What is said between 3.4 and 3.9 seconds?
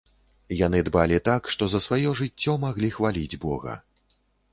бога.